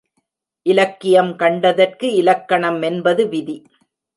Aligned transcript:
இலக்கியம் 0.65 1.29
கண்டதற்கு 1.35 2.07
இலக்கணம் 2.13 2.81
என்பது 2.81 3.29
விதி. 3.29 3.57